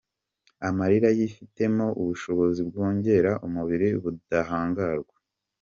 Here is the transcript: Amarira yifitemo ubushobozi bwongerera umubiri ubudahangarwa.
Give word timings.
Amarira 0.67 1.09
yifitemo 1.17 1.85
ubushobozi 2.01 2.59
bwongerera 2.69 3.31
umubiri 3.47 3.87
ubudahangarwa. 3.99 5.15